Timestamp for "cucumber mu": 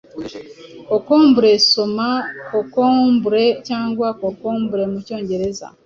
4.19-4.99